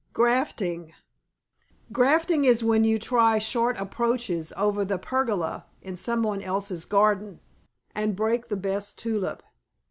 GRAFTING 0.13 0.95
Grafting 1.91 2.43
is 2.43 2.63
when 2.63 2.83
you 2.83 2.97
try 2.97 3.37
short 3.37 3.77
approaches 3.77 4.51
over 4.57 4.83
the 4.83 4.97
pergola 4.97 5.67
in 5.79 5.95
somebody 5.95 6.43
else's 6.43 6.85
garden, 6.85 7.39
and 7.93 8.15
break 8.15 8.47
the 8.47 8.57
best 8.57 8.97
tulip. 8.97 9.43